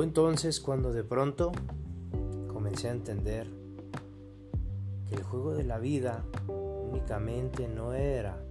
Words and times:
Fue 0.00 0.06
entonces 0.06 0.60
cuando 0.60 0.94
de 0.94 1.04
pronto 1.04 1.52
comencé 2.48 2.88
a 2.88 2.92
entender 2.92 3.46
que 5.06 5.14
el 5.14 5.22
juego 5.22 5.52
de 5.52 5.62
la 5.62 5.78
vida 5.78 6.24
únicamente 6.48 7.68
no 7.68 7.92
era 7.92 8.42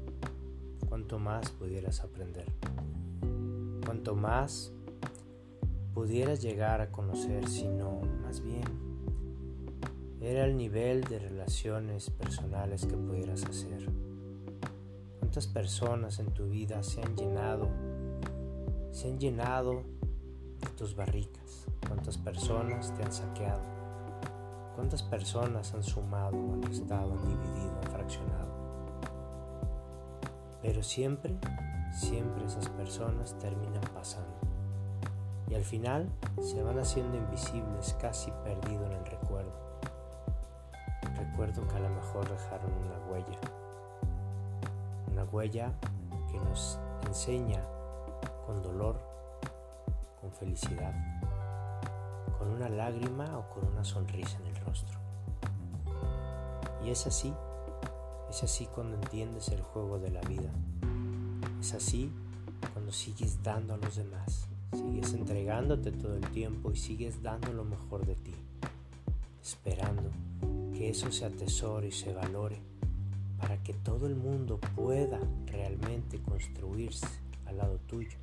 cuanto 0.88 1.17
más 1.17 1.49
pudieras 1.49 2.02
aprender, 2.02 2.45
cuanto 3.84 4.16
más 4.16 4.71
pudieras 5.95 6.39
llegar 6.39 6.81
a 6.81 6.91
conocer, 6.91 7.48
sino 7.48 8.00
más 8.21 8.41
bien 8.41 8.66
era 10.21 10.45
el 10.45 10.55
nivel 10.55 11.04
de 11.05 11.18
relaciones 11.18 12.11
personales 12.11 12.86
que 12.86 12.95
pudieras 12.95 13.43
hacer. 13.45 13.89
¿Cuántas 15.18 15.47
personas 15.47 16.20
en 16.20 16.31
tu 16.31 16.47
vida 16.47 16.84
se 16.84 17.02
han 17.02 17.16
llenado, 17.16 17.70
se 18.91 19.08
han 19.08 19.17
llenado 19.17 19.97
tus 20.68 20.95
barricas? 20.95 21.68
¿Cuántas 21.88 22.18
personas 22.18 22.94
te 22.94 23.04
han 23.04 23.12
saqueado? 23.12 23.62
¿Cuántas 24.76 25.04
personas 25.04 25.73
han 25.73 25.84
sumado, 25.84 26.36
han 26.36 26.62
restado, 26.63 27.13
han 27.13 27.26
dividido, 27.26 27.77
han 27.84 27.91
fraccionado? 27.91 28.50
Pero 30.62 30.84
siempre, 30.84 31.36
siempre 31.94 32.45
esas 32.45 32.70
personas 32.70 33.38
terminan 33.40 33.84
pasando. 33.94 34.36
Y 35.50 35.55
al 35.55 35.64
final 35.64 36.09
se 36.41 36.62
van 36.62 36.78
haciendo 36.80 37.17
invisibles, 37.17 37.95
casi 38.00 38.31
perdido 38.44 38.86
en 38.86 38.91
el 38.91 39.05
recuerdo. 39.05 39.52
Recuerdo 41.17 41.67
que 41.67 41.76
a 41.76 41.80
lo 41.80 41.89
mejor 41.89 42.30
dejaron 42.30 42.72
una 42.72 43.12
huella. 43.12 43.39
Una 45.12 45.23
huella 45.26 45.73
que 46.31 46.39
nos 46.39 46.80
enseña 47.08 47.62
con 48.45 48.61
dolor, 48.61 49.00
con 50.22 50.31
felicidad, 50.31 50.94
con 52.38 52.50
una 52.50 52.70
lágrima 52.70 53.38
o 53.38 53.50
con 53.50 53.67
una 53.67 53.84
sonrisa 53.84 54.38
en 54.39 54.48
el 54.48 54.66
rostro. 54.66 55.00
Y 56.86 56.89
es 56.89 57.06
así 57.08 57.34
es 58.30 58.44
así 58.44 58.67
cuando 58.67 58.95
entiendes 58.95 59.48
el 59.50 59.61
juego 59.61 59.98
de 59.98 60.11
la 60.11 60.22
vida. 60.22 60.52
Es 61.59 61.73
así 61.73 62.11
cuando 62.73 62.92
sigues 62.92 63.42
dando 63.42 63.73
a 63.73 63.78
los 63.78 63.95
demás. 63.95 64.48
Sigues 64.72 65.14
entregándote 65.14 65.92
todo 65.92 66.16
el 66.16 66.30
tiempo 66.30 66.72
y 66.72 66.78
sigues 66.78 67.23
dando 67.23 67.52
lo 67.54 67.66
mejor 67.66 68.06
de 68.06 68.16
ti. 68.16 68.36
Esperando 69.42 70.11
que 70.73 70.89
eso 70.89 71.11
se 71.11 71.26
atesore 71.26 71.88
y 71.88 71.92
se 71.92 72.14
valore 72.14 72.61
para 73.39 73.61
que 73.64 73.73
todo 73.73 74.06
el 74.06 74.16
mundo 74.16 74.59
pueda 74.76 75.20
realmente 75.48 76.22
construirse 76.22 77.08
al 77.48 77.58
lado 77.58 77.80
tuyo 77.88 78.17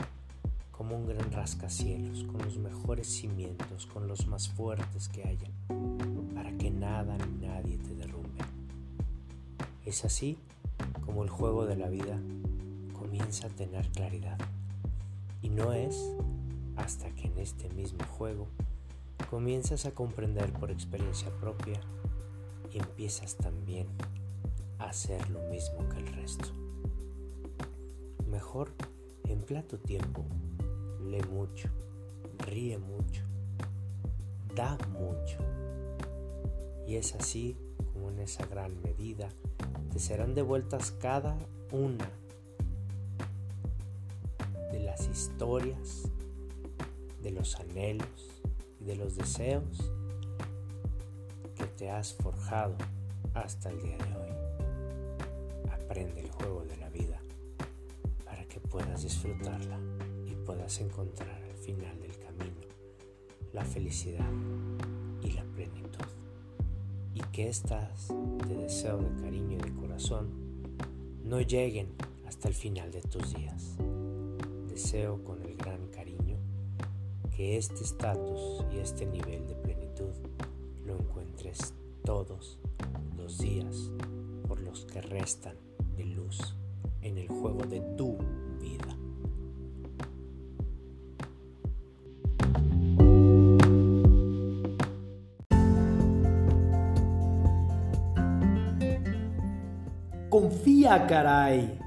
como 0.86 1.00
un 1.00 1.06
gran 1.08 1.32
rascacielos, 1.32 2.22
con 2.24 2.42
los 2.44 2.58
mejores 2.58 3.08
cimientos, 3.08 3.86
con 3.86 4.06
los 4.06 4.28
más 4.28 4.48
fuertes 4.48 5.08
que 5.08 5.24
haya, 5.24 5.50
para 6.32 6.56
que 6.56 6.70
nada 6.70 7.18
ni 7.18 7.46
nadie 7.46 7.76
te 7.78 7.92
derrumbe. 7.94 8.44
Es 9.84 10.04
así 10.04 10.38
como 11.04 11.24
el 11.24 11.28
juego 11.28 11.66
de 11.66 11.74
la 11.74 11.88
vida 11.88 12.20
comienza 12.96 13.48
a 13.48 13.50
tener 13.50 13.88
claridad. 13.88 14.38
Y 15.42 15.48
no 15.48 15.72
es 15.72 16.12
hasta 16.76 17.10
que 17.16 17.26
en 17.26 17.38
este 17.38 17.68
mismo 17.70 18.04
juego 18.04 18.46
comienzas 19.28 19.86
a 19.86 19.90
comprender 19.90 20.52
por 20.52 20.70
experiencia 20.70 21.30
propia 21.40 21.80
y 22.72 22.78
empiezas 22.78 23.36
también 23.36 23.88
a 24.78 24.84
hacer 24.84 25.30
lo 25.30 25.40
mismo 25.50 25.88
que 25.88 25.98
el 25.98 26.06
resto. 26.14 26.48
Mejor 28.30 28.70
emplea 29.24 29.66
tu 29.66 29.78
tiempo, 29.78 30.24
lee 31.06 31.22
mucho, 31.30 31.68
ríe 32.38 32.78
mucho, 32.78 33.22
da 34.54 34.76
mucho. 34.92 35.38
Y 36.86 36.96
es 36.96 37.14
así 37.14 37.56
como 37.92 38.10
en 38.10 38.20
esa 38.20 38.46
gran 38.46 38.80
medida 38.82 39.28
te 39.92 39.98
serán 39.98 40.34
devueltas 40.34 40.92
cada 40.92 41.36
una 41.72 42.10
de 44.72 44.80
las 44.80 45.06
historias, 45.08 46.02
de 47.22 47.30
los 47.30 47.56
anhelos 47.56 48.42
y 48.80 48.84
de 48.84 48.96
los 48.96 49.16
deseos 49.16 49.90
que 51.56 51.64
te 51.64 51.90
has 51.90 52.14
forjado 52.14 52.76
hasta 53.34 53.70
el 53.70 53.80
día 53.82 53.96
de 53.96 54.16
hoy. 54.16 55.70
Aprende 55.72 56.20
el 56.20 56.30
juego 56.30 56.64
de 56.64 56.76
la 56.76 56.88
vida 56.90 57.20
para 58.24 58.44
que 58.44 58.60
puedas 58.60 59.02
disfrutarla 59.02 59.78
puedas 60.46 60.80
encontrar 60.80 61.42
al 61.42 61.56
final 61.56 62.00
del 62.00 62.16
camino 62.18 62.60
la 63.52 63.64
felicidad 63.64 64.30
y 65.22 65.32
la 65.32 65.42
plenitud 65.42 66.06
y 67.14 67.20
que 67.32 67.48
estas 67.48 68.08
de 68.46 68.56
deseo 68.56 68.98
de 68.98 69.22
cariño 69.22 69.58
y 69.58 69.62
de 69.62 69.74
corazón 69.74 70.28
no 71.24 71.40
lleguen 71.40 71.88
hasta 72.26 72.46
el 72.46 72.54
final 72.54 72.92
de 72.92 73.02
tus 73.02 73.34
días. 73.34 73.76
Deseo 74.68 75.24
con 75.24 75.42
el 75.42 75.56
gran 75.56 75.88
cariño 75.88 76.36
que 77.34 77.56
este 77.56 77.82
estatus 77.82 78.64
y 78.72 78.78
este 78.78 79.04
nivel 79.04 79.48
de 79.48 79.54
plenitud 79.56 80.12
lo 80.84 80.96
encuentres 80.96 81.74
todos 82.04 82.58
los 83.16 83.38
días 83.38 83.90
por 84.46 84.60
los 84.60 84.84
que 84.84 85.00
restan 85.00 85.56
de 85.96 86.04
luz 86.04 86.54
en 87.02 87.18
el 87.18 87.28
juego 87.28 87.64
de 87.64 87.80
tu 87.96 88.16
vida. 88.60 88.95
Confía, 100.38 101.06
caray. 101.06 101.78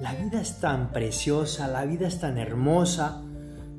La 0.00 0.12
vida 0.12 0.40
es 0.40 0.58
tan 0.58 0.90
preciosa, 0.90 1.68
la 1.68 1.84
vida 1.84 2.08
es 2.08 2.18
tan 2.18 2.36
hermosa, 2.36 3.22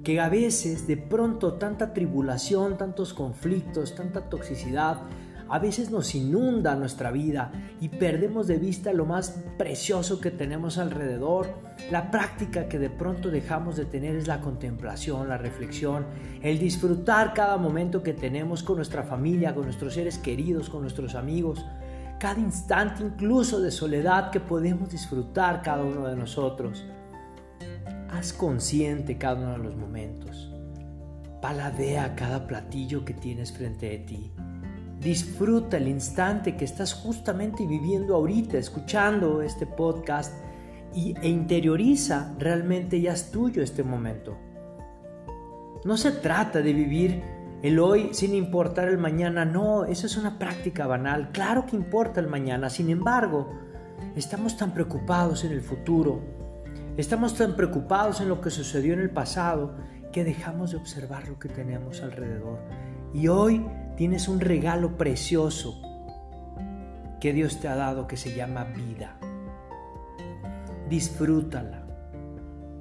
que 0.05 0.21
a 0.21 0.29
veces 0.29 0.87
de 0.87 0.95
pronto 0.95 1.55
tanta 1.55 1.91
tribulación, 1.91 2.77
tantos 2.77 3.13
conflictos, 3.13 3.95
tanta 3.95 4.29
toxicidad, 4.29 5.01
a 5.49 5.59
veces 5.59 5.91
nos 5.91 6.15
inunda 6.15 6.77
nuestra 6.77 7.11
vida 7.11 7.51
y 7.81 7.89
perdemos 7.89 8.47
de 8.47 8.57
vista 8.57 8.93
lo 8.93 9.05
más 9.05 9.43
precioso 9.57 10.21
que 10.21 10.31
tenemos 10.31 10.77
alrededor. 10.77 11.49
La 11.91 12.09
práctica 12.09 12.69
que 12.69 12.79
de 12.79 12.89
pronto 12.89 13.29
dejamos 13.29 13.75
de 13.75 13.83
tener 13.83 14.15
es 14.15 14.27
la 14.27 14.39
contemplación, 14.39 15.27
la 15.27 15.37
reflexión, 15.37 16.05
el 16.41 16.57
disfrutar 16.57 17.33
cada 17.33 17.57
momento 17.57 18.01
que 18.01 18.13
tenemos 18.13 18.63
con 18.63 18.77
nuestra 18.77 19.03
familia, 19.03 19.53
con 19.53 19.65
nuestros 19.65 19.95
seres 19.95 20.17
queridos, 20.17 20.69
con 20.69 20.83
nuestros 20.83 21.15
amigos 21.15 21.65
cada 22.19 22.39
instante 22.39 23.01
incluso 23.01 23.61
de 23.61 23.71
soledad 23.71 24.29
que 24.29 24.41
podemos 24.41 24.89
disfrutar 24.89 25.61
cada 25.61 25.83
uno 25.83 26.05
de 26.05 26.17
nosotros. 26.17 26.85
Haz 28.11 28.33
consciente 28.33 29.17
cada 29.17 29.41
uno 29.41 29.51
de 29.53 29.57
los 29.59 29.75
momentos. 29.77 30.53
Paladea 31.41 32.15
cada 32.15 32.45
platillo 32.45 33.05
que 33.05 33.13
tienes 33.13 33.53
frente 33.53 33.89
de 33.89 33.97
ti. 33.99 34.31
Disfruta 34.99 35.77
el 35.77 35.87
instante 35.87 36.57
que 36.57 36.65
estás 36.65 36.93
justamente 36.93 37.65
viviendo 37.65 38.15
ahorita, 38.15 38.57
escuchando 38.57 39.41
este 39.41 39.65
podcast 39.65 40.33
y, 40.93 41.15
e 41.21 41.29
interioriza 41.29 42.35
realmente 42.37 42.99
ya 42.99 43.13
es 43.13 43.31
tuyo 43.31 43.63
este 43.63 43.83
momento. 43.83 44.37
No 45.85 45.95
se 45.95 46.11
trata 46.11 46.61
de 46.61 46.73
vivir 46.73 47.38
el 47.61 47.79
hoy 47.79 48.13
sin 48.13 48.35
importar 48.35 48.87
el 48.87 48.97
mañana, 48.97 49.43
no, 49.43 49.85
eso 49.85 50.07
es 50.07 50.15
una 50.15 50.39
práctica 50.39 50.87
banal. 50.87 51.31
Claro 51.31 51.65
que 51.65 51.75
importa 51.75 52.19
el 52.19 52.27
mañana, 52.27 52.69
sin 52.69 52.89
embargo, 52.89 53.53
estamos 54.15 54.55
tan 54.57 54.73
preocupados 54.73 55.43
en 55.43 55.51
el 55.51 55.61
futuro, 55.61 56.21
estamos 56.95 57.35
tan 57.35 57.55
preocupados 57.55 58.21
en 58.21 58.29
lo 58.29 58.39
que 58.39 58.49
sucedió 58.49 58.93
en 58.93 59.01
el 59.01 59.09
pasado, 59.09 59.75
que 60.11 60.23
dejamos 60.23 60.71
de 60.71 60.77
observar 60.77 61.27
lo 61.27 61.37
que 61.37 61.49
tenemos 61.49 62.01
alrededor. 62.01 62.59
Y 63.13 63.27
hoy 63.27 63.65
tienes 63.97 64.27
un 64.27 64.39
regalo 64.39 64.97
precioso 64.97 65.81
que 67.19 67.33
Dios 67.33 67.59
te 67.59 67.67
ha 67.67 67.75
dado 67.75 68.07
que 68.07 68.17
se 68.17 68.33
llama 68.35 68.63
vida. 68.63 69.17
Disfrútala. 70.89 71.85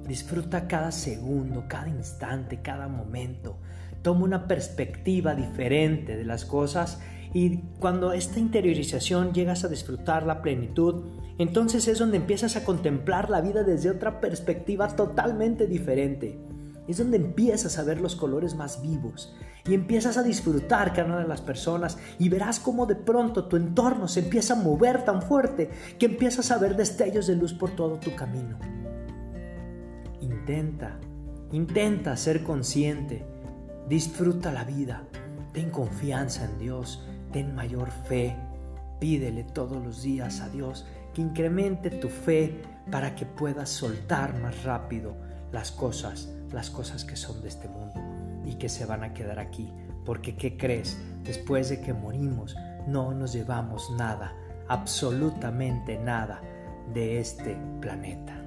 Disfruta 0.07 0.67
cada 0.67 0.91
segundo, 0.91 1.65
cada 1.67 1.87
instante, 1.87 2.61
cada 2.61 2.87
momento. 2.87 3.59
Toma 4.01 4.23
una 4.23 4.47
perspectiva 4.47 5.35
diferente 5.35 6.15
de 6.15 6.25
las 6.25 6.45
cosas 6.45 6.99
y 7.33 7.57
cuando 7.79 8.13
esta 8.13 8.39
interiorización 8.39 9.33
llegas 9.33 9.63
a 9.63 9.67
disfrutar 9.67 10.25
la 10.25 10.41
plenitud, 10.41 11.03
entonces 11.37 11.87
es 11.87 11.99
donde 11.99 12.17
empiezas 12.17 12.55
a 12.55 12.63
contemplar 12.65 13.29
la 13.29 13.41
vida 13.41 13.63
desde 13.63 13.89
otra 13.89 14.19
perspectiva 14.19 14.87
totalmente 14.95 15.67
diferente. 15.67 16.39
Es 16.87 16.97
donde 16.97 17.17
empiezas 17.17 17.77
a 17.77 17.83
ver 17.83 18.01
los 18.01 18.15
colores 18.15 18.55
más 18.55 18.81
vivos 18.81 19.35
y 19.67 19.75
empiezas 19.75 20.17
a 20.17 20.23
disfrutar 20.23 20.91
cada 20.91 21.07
una 21.07 21.19
de 21.19 21.27
las 21.27 21.41
personas 21.41 21.99
y 22.17 22.29
verás 22.29 22.59
cómo 22.59 22.87
de 22.87 22.95
pronto 22.95 23.45
tu 23.45 23.57
entorno 23.57 24.07
se 24.07 24.21
empieza 24.21 24.53
a 24.53 24.63
mover 24.63 25.05
tan 25.05 25.21
fuerte 25.21 25.69
que 25.99 26.07
empiezas 26.07 26.49
a 26.49 26.57
ver 26.57 26.75
destellos 26.75 27.27
de 27.27 27.35
luz 27.35 27.53
por 27.53 27.75
todo 27.75 27.99
tu 27.99 28.15
camino. 28.15 28.57
Intenta, 30.19 30.99
intenta 31.51 32.17
ser 32.17 32.43
consciente 32.43 33.23
Disfruta 33.89 34.51
la 34.51 34.65
vida, 34.65 35.01
ten 35.51 35.71
confianza 35.71 36.45
en 36.45 36.59
Dios, 36.59 37.03
ten 37.31 37.55
mayor 37.55 37.89
fe, 37.89 38.35
pídele 38.99 39.43
todos 39.43 39.83
los 39.83 40.03
días 40.03 40.41
a 40.41 40.49
Dios 40.49 40.85
que 41.11 41.23
incremente 41.23 41.89
tu 41.89 42.07
fe 42.07 42.61
para 42.91 43.15
que 43.15 43.25
puedas 43.25 43.67
soltar 43.67 44.39
más 44.39 44.63
rápido 44.63 45.15
las 45.51 45.71
cosas, 45.71 46.29
las 46.51 46.69
cosas 46.69 47.03
que 47.03 47.15
son 47.15 47.41
de 47.41 47.47
este 47.47 47.67
mundo 47.67 47.99
y 48.45 48.59
que 48.59 48.69
se 48.69 48.85
van 48.85 49.03
a 49.03 49.15
quedar 49.15 49.39
aquí. 49.39 49.73
Porque 50.05 50.35
¿qué 50.35 50.55
crees? 50.55 50.95
Después 51.23 51.69
de 51.69 51.81
que 51.81 51.91
morimos 51.91 52.55
no 52.85 53.15
nos 53.15 53.33
llevamos 53.33 53.89
nada, 53.97 54.35
absolutamente 54.67 55.97
nada 55.97 56.41
de 56.93 57.19
este 57.19 57.57
planeta. 57.81 58.38